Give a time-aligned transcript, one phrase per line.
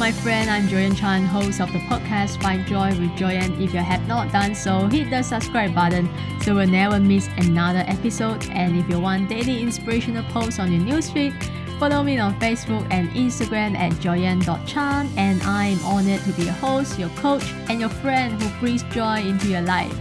[0.00, 0.48] My friend.
[0.48, 3.60] I'm Joyan Chan, host of the podcast Find Joy with Joyan.
[3.60, 6.08] If you have not done so, hit the subscribe button
[6.40, 8.48] so you'll never miss another episode.
[8.48, 11.34] And if you want daily inspirational posts on your newsfeed,
[11.78, 15.10] follow me on Facebook and Instagram at joyan.chan.
[15.18, 18.82] And I am honored to be your host, your coach, and your friend who brings
[18.84, 19.94] joy into your life.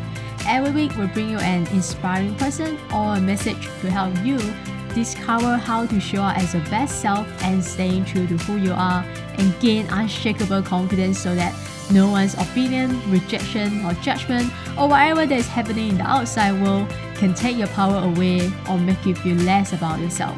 [0.47, 4.39] Every week, we'll bring you an inspiring person or a message to help you
[4.99, 8.73] discover how to show up as your best self and staying true to who you
[8.73, 9.03] are
[9.37, 11.55] and gain unshakable confidence so that
[11.91, 16.89] no one's opinion, rejection, or judgment, or whatever that is happening in the outside world
[17.15, 20.37] can take your power away or make you feel less about yourself.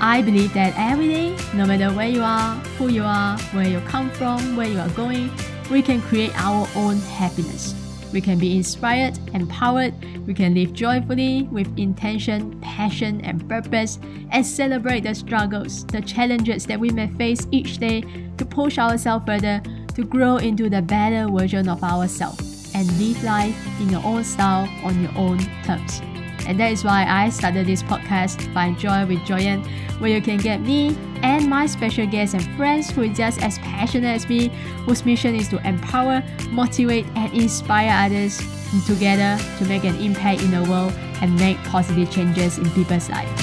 [0.00, 3.80] I believe that every day, no matter where you are, who you are, where you
[3.80, 5.30] come from, where you are going,
[5.70, 7.74] we can create our own happiness.
[8.12, 9.94] We can be inspired, empowered,
[10.26, 13.98] we can live joyfully with intention, passion, and purpose,
[14.30, 18.02] and celebrate the struggles, the challenges that we may face each day
[18.36, 19.60] to push ourselves further
[19.94, 24.68] to grow into the better version of ourselves and live life in your own style
[24.84, 26.00] on your own terms.
[26.48, 29.62] And that is why I started this podcast, Find Joy with Joyan,
[30.00, 33.58] where you can get me and my special guests and friends who are just as
[33.58, 34.48] passionate as me,
[34.86, 38.38] whose mission is to empower, motivate, and inspire others
[38.86, 43.42] together to make an impact in the world and make positive changes in people's lives.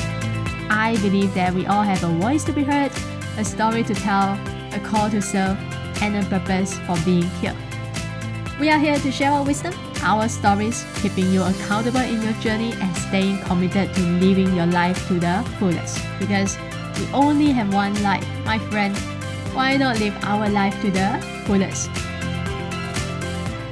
[0.71, 2.91] I believe that we all have a voice to be heard,
[3.37, 4.33] a story to tell,
[4.73, 5.57] a call to serve,
[6.01, 7.55] and a purpose for being here.
[8.59, 9.73] We are here to share our wisdom,
[10.05, 15.07] our stories, keeping you accountable in your journey and staying committed to living your life
[15.07, 15.99] to the fullest.
[16.19, 16.57] Because
[16.99, 18.95] we only have one life, my friend.
[19.53, 21.89] Why not live our life to the fullest?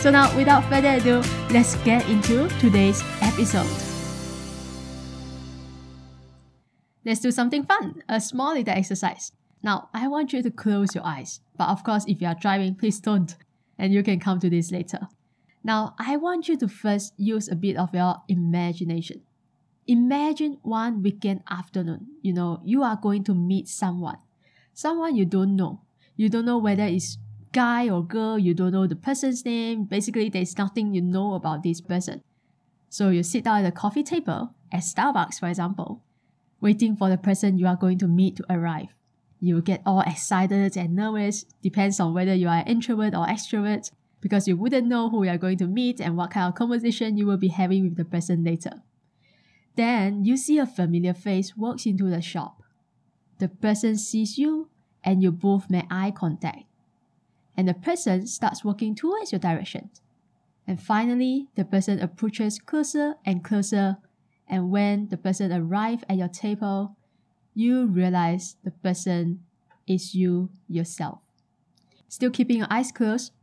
[0.02, 3.70] So now, without further ado, let's get into today's episode.
[7.06, 9.32] Let's do something fun, a small little exercise.
[9.62, 12.76] Now, I want you to close your eyes, but of course, if you are driving,
[12.76, 13.36] please don't
[13.78, 15.08] and you can come to this later.
[15.64, 19.22] Now, I want you to first use a bit of your imagination.
[19.88, 24.18] Imagine one weekend afternoon, you know, you are going to meet someone,
[24.74, 25.82] someone you don't know.
[26.16, 27.18] You don't know whether it's
[27.52, 29.86] guy or girl, you don't know the person's name.
[29.86, 32.22] Basically, there's nothing you know about this person.
[32.90, 36.04] So you sit down at a coffee table at Starbucks, for example,
[36.62, 38.90] waiting for the person you are going to meet to arrive
[39.44, 43.92] you get all excited and nervous, depends on whether you are introvert or extrovert,
[44.24, 47.18] because you wouldn't know who you are going to meet and what kind of conversation
[47.18, 48.82] you will be having with the person later.
[49.76, 52.64] Then you see a familiar face walks into the shop.
[53.40, 54.70] The person sees you
[55.04, 56.64] and you both make eye contact.
[57.58, 59.90] And the person starts walking towards your direction.
[60.66, 63.98] And finally, the person approaches closer and closer.
[64.48, 66.96] And when the person arrives at your table,
[67.54, 69.42] you realize the person
[69.86, 71.20] is you yourself.
[72.08, 73.34] Still keeping your eyes closed?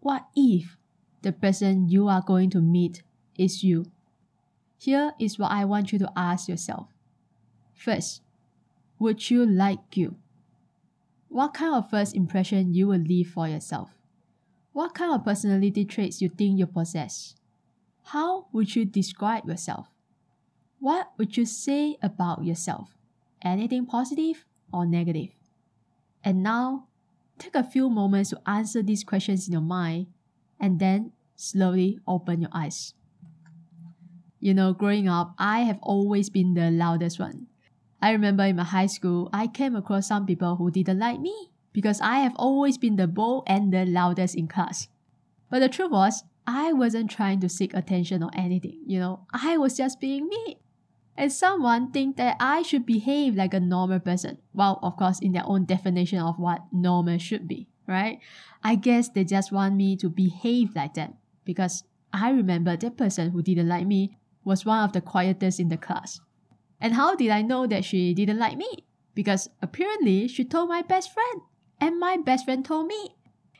[0.00, 0.76] What if
[1.22, 3.02] the person you are going to meet
[3.36, 3.86] is you?
[4.78, 6.88] Here is what I want you to ask yourself.
[7.74, 8.22] First,
[8.98, 10.16] would you like you?
[11.28, 13.90] What kind of first impression you will leave for yourself?
[14.72, 17.34] What kind of personality traits you think you possess?
[18.04, 19.88] How would you describe yourself?
[20.78, 22.98] What would you say about yourself?
[23.42, 25.30] anything positive or negative.
[26.24, 26.87] And now,
[27.38, 30.06] take a few moments to answer these questions in your mind
[30.60, 32.94] and then slowly open your eyes.
[34.40, 37.46] You know, growing up, I have always been the loudest one.
[38.00, 41.50] I remember in my high school, I came across some people who didn't like me
[41.72, 44.88] because I have always been the bold and the loudest in class.
[45.50, 49.58] But the truth was, I wasn't trying to seek attention or anything, you know, I
[49.58, 50.58] was just being me
[51.18, 54.38] and someone think that I should behave like a normal person.
[54.54, 58.20] Well, of course, in their own definition of what normal should be, right?
[58.62, 61.82] I guess they just want me to behave like them because
[62.12, 65.76] I remember that person who didn't like me was one of the quietest in the
[65.76, 66.20] class.
[66.80, 68.86] And how did I know that she didn't like me?
[69.14, 71.42] Because apparently she told my best friend,
[71.80, 73.16] and my best friend told me.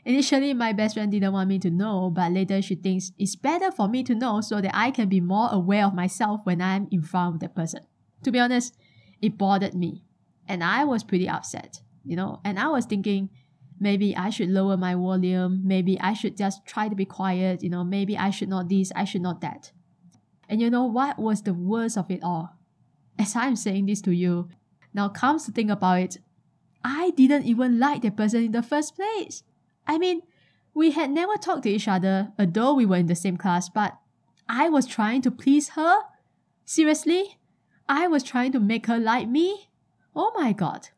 [0.09, 3.71] Initially, my best friend didn't want me to know, but later she thinks it's better
[3.71, 6.89] for me to know so that I can be more aware of myself when I'm
[6.91, 7.81] in front of that person.
[8.23, 8.75] To be honest,
[9.21, 10.03] it bothered me.
[10.49, 13.29] And I was pretty upset, you know, and I was thinking,
[13.79, 17.69] maybe I should lower my volume, maybe I should just try to be quiet, you
[17.69, 19.73] know, maybe I should not this, I should not that.
[20.49, 22.57] And you know what was the worst of it all?
[23.19, 24.49] As I'm saying this to you,
[24.95, 26.17] now comes to think about it,
[26.83, 29.43] I didn't even like that person in the first place.
[29.89, 30.21] I mean,
[30.75, 33.99] we had never talked to each other, although we were in the same class, but
[34.49, 36.01] I was trying to please her?
[36.65, 37.39] Seriously?
[37.89, 39.71] I was trying to make her like me?
[40.15, 40.91] Oh my god.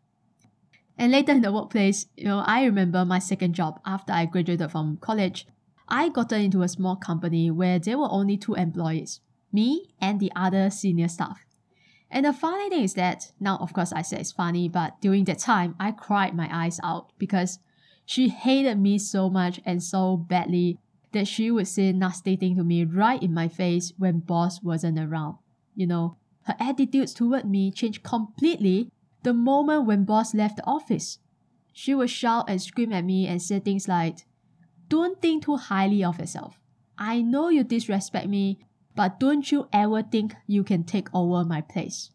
[0.99, 4.71] And later in the workplace, you know, I remember my second job after I graduated
[4.71, 5.47] from college.
[5.89, 9.21] I got into a small company where there were only two employees,
[9.53, 11.47] me and the other senior staff.
[12.11, 15.25] And the funny thing is that now, of course, I say it's funny, but during
[15.25, 17.61] that time, I cried my eyes out because
[18.11, 20.77] she hated me so much and so badly
[21.13, 24.99] that she would say nasty things to me right in my face when boss wasn't
[24.99, 25.37] around.
[25.77, 28.91] You know, her attitudes toward me changed completely
[29.23, 31.21] the moment when boss left the office.
[31.73, 34.27] She would shout and scream at me and say things like,
[34.89, 36.59] Don't think too highly of yourself.
[36.99, 38.59] I know you disrespect me,
[38.97, 42.11] but don't you ever think you can take over my place.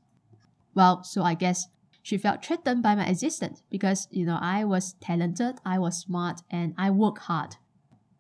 [0.74, 1.70] Well, so I guess
[2.06, 6.44] she felt threatened by my existence because, you know, I was talented, I was smart,
[6.52, 7.56] and I work hard.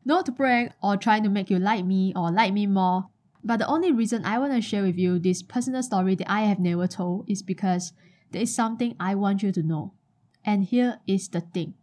[0.03, 3.09] Not to brag or trying to make you like me or like me more,
[3.43, 6.41] but the only reason I want to share with you this personal story that I
[6.45, 7.93] have never told is because
[8.31, 9.93] there is something I want you to know.
[10.43, 11.75] And here is the thing.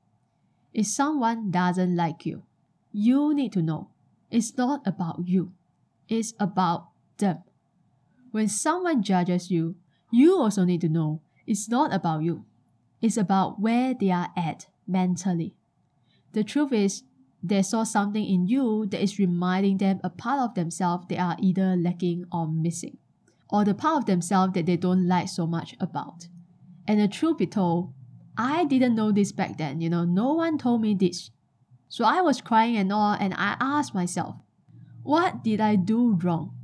[0.75, 2.43] If someone doesn't like you,
[2.91, 3.91] you need to know
[4.29, 5.53] it's not about you
[6.09, 6.89] it's about
[7.19, 7.39] them.
[8.33, 9.77] When someone judges you,
[10.11, 11.21] you also need to know
[11.53, 12.47] it's not about you.
[13.03, 15.55] It's about where they are at mentally.
[16.33, 17.03] The truth is,
[17.43, 21.37] they saw something in you that is reminding them a part of themselves they are
[21.39, 22.97] either lacking or missing,
[23.51, 26.29] or the part of themselves that they don't like so much about.
[26.89, 27.93] And the truth be told,
[28.39, 31.31] I didn't know this back then, you know, no one told me this.
[31.91, 34.37] So I was crying and all, and I asked myself,
[35.03, 36.55] what did I do wrong?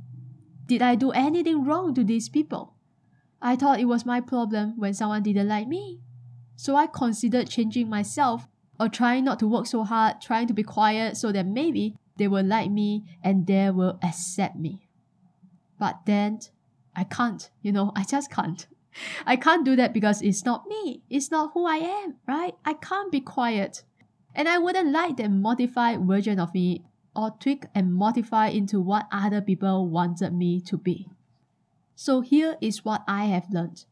[0.65, 2.73] Did I do anything wrong to these people?
[3.41, 5.99] I thought it was my problem when someone didn't like me.
[6.55, 8.47] So I considered changing myself
[8.79, 12.27] or trying not to work so hard, trying to be quiet so that maybe they
[12.27, 14.87] will like me and they will accept me.
[15.79, 16.39] But then
[16.95, 18.67] I can't, you know, I just can't.
[19.25, 21.01] I can't do that because it's not me.
[21.09, 22.55] It's not who I am, right?
[22.65, 23.83] I can't be quiet.
[24.35, 26.83] And I wouldn't like that modified version of me
[27.15, 31.07] or tweak and modify into what other people wanted me to be.
[32.01, 33.83] So here is what I have learned.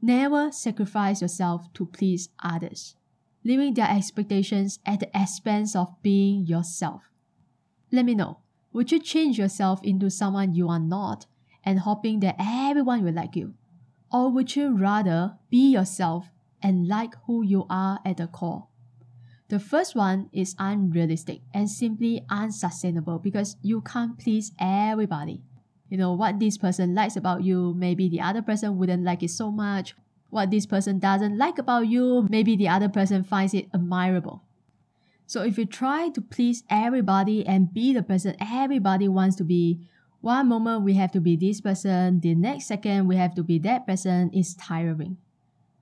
[0.00, 2.96] Never sacrifice yourself to please others,
[3.44, 7.02] leaving their expectations at the expense of being yourself.
[7.92, 8.38] Let me know,
[8.72, 11.26] would you change yourself into someone you are not
[11.62, 13.52] and hoping that everyone will like you?
[14.10, 16.30] Or would you rather be yourself
[16.62, 18.68] and like who you are at the core?
[19.48, 25.42] The first one is unrealistic and simply unsustainable because you can't please everybody.
[25.94, 29.30] You know, what this person likes about you, maybe the other person wouldn't like it
[29.30, 29.94] so much.
[30.28, 34.42] What this person doesn't like about you, maybe the other person finds it admirable.
[35.28, 39.86] So if you try to please everybody and be the person everybody wants to be,
[40.20, 43.60] one moment we have to be this person, the next second we have to be
[43.60, 45.18] that person is tiring.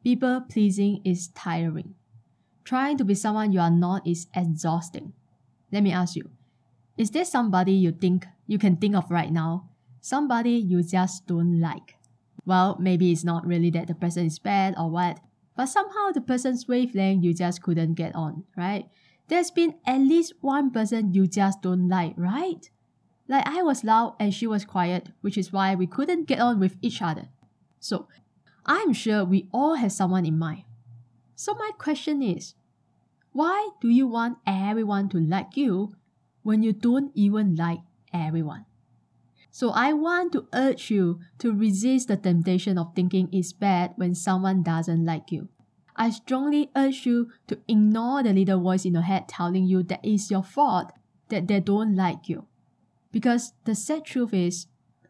[0.04, 1.94] People pleasing is tiring.
[2.64, 5.14] Trying to be someone you are not is exhausting.
[5.72, 6.28] Let me ask you,
[6.98, 9.70] is there somebody you think you can think of right now?
[10.04, 11.94] Somebody you just don't like?
[12.44, 15.20] Well, maybe it's not really that the person is bad or what,
[15.56, 18.86] but somehow the person's wavelength you just couldn't get on, right?
[19.28, 22.68] There's been at least one person you just don't like, right?
[23.28, 26.58] Like I was loud and she was quiet, which is why we couldn't get on
[26.58, 27.28] with each other.
[27.78, 28.08] So,
[28.66, 30.64] I'm sure we all have someone in mind.
[31.36, 32.56] So my question is,
[33.30, 35.94] why do you want everyone to like you
[36.42, 37.80] when you don't even like
[38.12, 38.66] everyone?
[39.54, 44.14] So I want to urge you to resist the temptation of thinking it's bad when
[44.14, 45.50] someone doesn't like you.
[45.94, 50.00] I strongly urge you to ignore the little voice in your head telling you that
[50.02, 50.92] it's your fault
[51.28, 52.46] that they don't like you.
[53.12, 54.68] Because the sad truth is,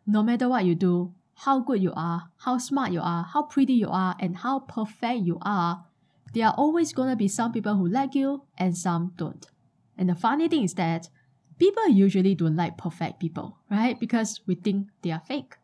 [0.09, 3.75] no matter what you do, how good you are, how smart you are, how pretty
[3.75, 5.85] you are, and how perfect you are,
[6.35, 9.47] there are always gonna be some people who like you and some don't.
[9.97, 11.11] And the funny thing is that
[11.59, 13.99] people usually don't like perfect people, right?
[13.99, 15.57] Because we think they are fake.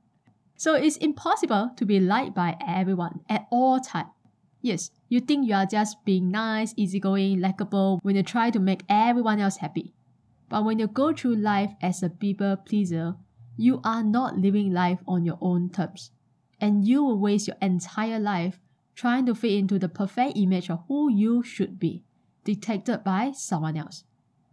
[0.56, 4.10] So it's impossible to be liked by everyone at all times.
[4.60, 8.82] Yes, you think you are just being nice, easygoing, likable when you try to make
[8.88, 9.94] everyone else happy.
[10.48, 13.14] But when you go through life as a people pleaser,
[13.56, 16.10] you are not living life on your own terms.
[16.60, 18.58] And you will waste your entire life
[18.96, 22.02] trying to fit into the perfect image of who you should be,
[22.42, 24.02] dictated by someone else.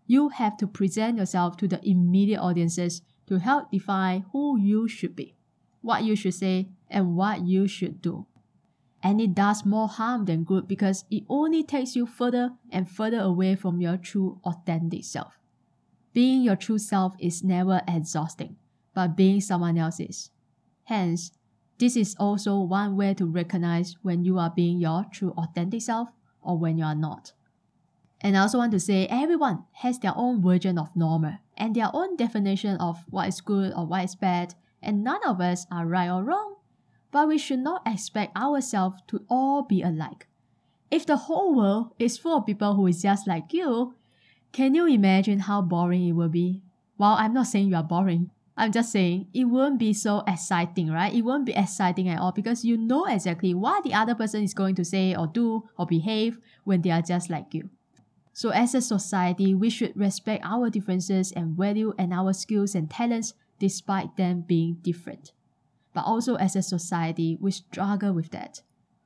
[0.07, 5.15] You have to present yourself to the immediate audiences to help define who you should
[5.15, 5.35] be,
[5.81, 8.27] what you should say, and what you should do.
[9.01, 13.19] And it does more harm than good because it only takes you further and further
[13.19, 15.39] away from your true authentic self.
[16.13, 18.55] Being your true self is never exhausting,
[18.93, 20.31] but being someone else is.
[20.85, 21.31] Hence,
[21.77, 26.09] this is also one way to recognize when you are being your true authentic self
[26.41, 27.33] or when you are not.
[28.21, 31.89] And I also want to say everyone has their own version of normal and their
[31.93, 35.85] own definition of what is good or what is bad, and none of us are
[35.85, 36.55] right or wrong.
[37.11, 40.27] But we should not expect ourselves to all be alike.
[40.91, 43.95] If the whole world is full of people who is just like you,
[44.51, 46.61] can you imagine how boring it will be?
[46.97, 48.31] Well, I'm not saying you are boring.
[48.57, 51.13] I'm just saying it won't be so exciting, right?
[51.13, 54.53] It won't be exciting at all because you know exactly what the other person is
[54.53, 57.69] going to say or do or behave when they are just like you.
[58.37, 62.89] So, as a society, we should respect our differences and value and our skills and
[62.89, 65.31] talents despite them being different.
[65.93, 68.61] But also, as a society, we struggle with that.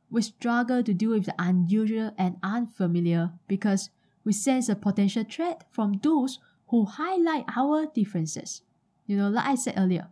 [0.10, 3.92] We struggle to deal with the unusual and unfamiliar because
[4.26, 8.64] we sense a potential threat from those who highlight our differences.
[9.06, 10.08] You know, like I said earlier,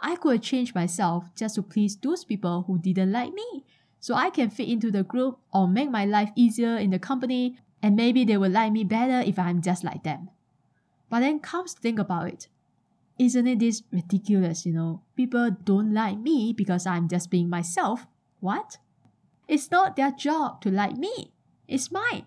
[0.00, 3.64] I could change myself just to please those people who didn't like me.
[4.00, 7.56] So I can fit into the group or make my life easier in the company,
[7.82, 10.30] and maybe they will like me better if I'm just like them.
[11.08, 12.48] But then comes to think about it.
[13.18, 15.02] Isn't it this ridiculous, you know?
[15.16, 18.06] People don't like me because I'm just being myself.
[18.40, 18.78] What?
[19.48, 21.32] It's not their job to like me.
[21.68, 22.24] It's mine.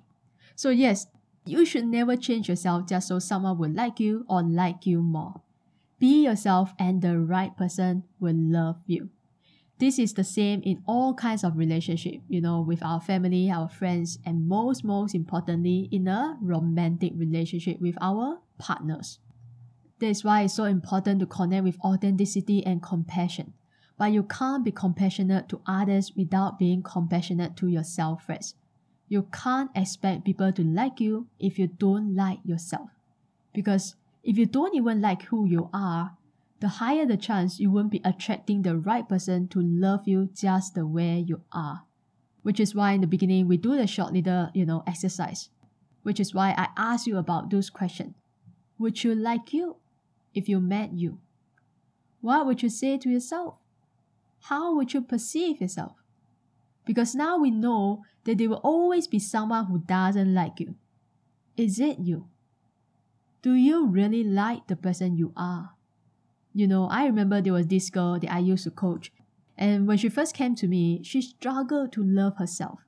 [0.55, 1.07] So yes,
[1.45, 5.41] you should never change yourself just so someone will like you or like you more.
[5.99, 9.09] Be yourself and the right person will love you.
[9.83, 13.67] This is the same in all kinds of relationship, you know, with our family, our
[13.67, 19.19] friends, and most, most importantly, in a romantic relationship with our partners.
[19.99, 23.55] That's why it's so important to connect with authenticity and compassion.
[23.97, 28.55] But you can't be compassionate to others without being compassionate to yourself first.
[29.09, 32.89] You can't expect people to like you if you don't like yourself.
[33.53, 36.15] Because if you don't even like who you are,
[36.63, 40.75] the higher the chance you won't be attracting the right person to love you just
[40.75, 41.81] the way you are.
[42.41, 45.49] Which is why in the beginning we do the short leader, you know, exercise.
[46.03, 48.15] Which is why I asked you about those questions.
[48.79, 49.75] Would you like you
[50.33, 51.19] if you met you?
[52.21, 53.55] What would you say to yourself?
[54.43, 55.97] How would you perceive yourself?
[56.85, 60.75] Because now we know that there will always be someone who doesn't like you.
[61.57, 62.29] Is it you?
[63.41, 65.71] Do you really like the person you are?
[66.53, 69.11] You know, I remember there was this girl that I used to coach,
[69.57, 72.79] and when she first came to me, she struggled to love herself.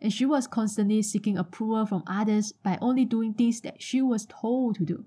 [0.00, 4.26] And she was constantly seeking approval from others by only doing things that she was
[4.26, 5.04] told to do.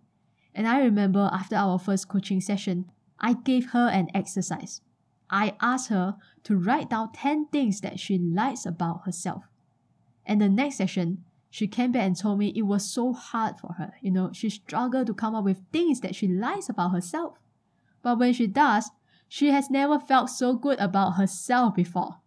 [0.54, 2.86] And I remember after our first coaching session,
[3.20, 4.82] I gave her an exercise.
[5.30, 9.46] I asked her to write down 10 things that she likes about herself.
[10.26, 13.74] And the next session, she came back and told me it was so hard for
[13.74, 13.94] her.
[14.02, 17.38] You know, she struggled to come up with things that she likes about herself.
[18.04, 18.92] But when she does,
[19.28, 22.18] she has never felt so good about herself before.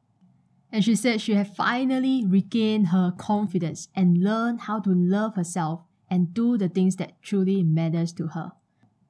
[0.72, 5.82] And she said she had finally regained her confidence and learned how to love herself
[6.10, 8.50] and do the things that truly matters to her.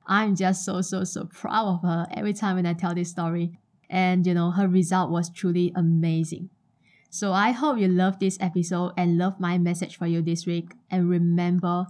[0.07, 3.59] I'm just so so so proud of her every time when I tell this story.
[3.89, 6.51] And you know, her result was truly amazing.
[7.11, 10.75] So I hope you love this episode and love my message for you this week.
[10.91, 11.87] And remember,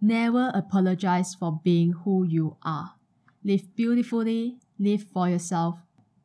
[0.00, 2.94] never apologize for being who you are.
[3.44, 5.78] Live beautifully, live for yourself.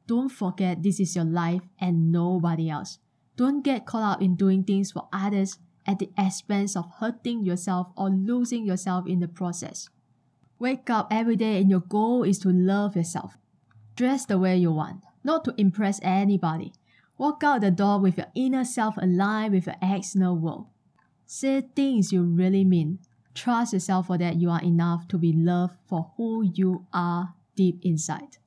[0.07, 2.99] Don't forget this is your life and nobody else.
[3.35, 7.88] Don't get caught up in doing things for others at the expense of hurting yourself
[7.97, 9.89] or losing yourself in the process.
[10.59, 13.38] Wake up every day and your goal is to love yourself.
[13.95, 16.73] Dress the way you want, not to impress anybody.
[17.17, 20.67] Walk out the door with your inner self aligned with your external world.
[21.25, 22.99] Say things you really mean.
[23.33, 27.79] Trust yourself for that you are enough to be loved for who you are deep
[27.83, 28.38] inside.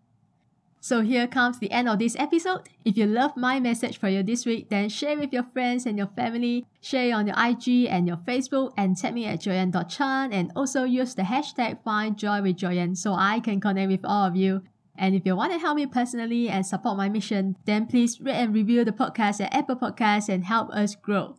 [0.84, 2.68] So here comes the end of this episode.
[2.84, 5.96] If you love my message for you this week, then share with your friends and
[5.96, 10.50] your family, share on your IG and your Facebook, and tag me at joyan.chan and
[10.56, 14.34] also use the hashtag find joy with Joyan so I can connect with all of
[14.34, 14.62] you.
[14.98, 18.34] And if you want to help me personally and support my mission, then please rate
[18.34, 21.36] and review the podcast at Apple Podcasts and help us grow.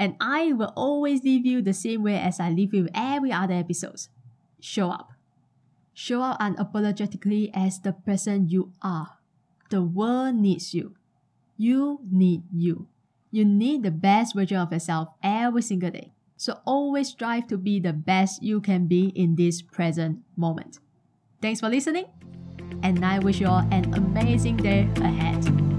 [0.00, 3.52] And I will always leave you the same way as I leave you every other
[3.52, 4.08] episodes.
[4.58, 5.12] Show up.
[5.92, 9.18] Show up unapologetically as the person you are.
[9.68, 10.96] The world needs you.
[11.58, 12.88] You need you.
[13.30, 16.12] You need the best version of yourself every single day.
[16.38, 20.78] So always strive to be the best you can be in this present moment.
[21.42, 22.06] Thanks for listening
[22.82, 25.69] and I wish you all an amazing day ahead.